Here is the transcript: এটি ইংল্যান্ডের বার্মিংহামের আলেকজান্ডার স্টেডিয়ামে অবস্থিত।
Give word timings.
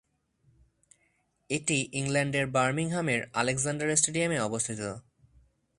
এটি 1.49 1.77
ইংল্যান্ডের 1.93 2.45
বার্মিংহামের 2.47 3.21
আলেকজান্ডার 3.33 3.87
স্টেডিয়ামে 3.95 4.37
অবস্থিত। 4.39 4.81